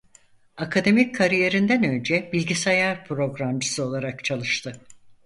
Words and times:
Akademik 0.57 1.15
kariyerinden 1.15 1.83
önce 1.83 2.29
bilgisayar 2.33 3.05
programcısı 3.05 3.85
olarak 3.85 4.23
çalıştı. 4.25 4.81